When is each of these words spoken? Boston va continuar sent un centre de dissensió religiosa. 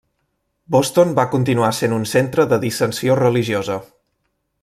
Boston 0.75 1.11
va 1.19 1.25
continuar 1.33 1.69
sent 1.81 1.93
un 1.99 2.07
centre 2.13 2.47
de 2.55 2.59
dissensió 2.65 3.19
religiosa. 3.23 3.77